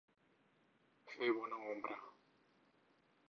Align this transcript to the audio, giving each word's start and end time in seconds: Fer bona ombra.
Fer 1.11 1.29
bona 1.35 1.59
ombra. 1.73 1.97